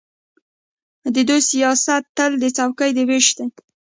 د 1.13 1.15
دوی 1.27 1.41
سیاست 1.51 2.03
تل 2.17 2.31
د 2.39 2.45
څوکۍو 2.57 3.01
وېش 3.09 3.27
دی. 3.37 3.47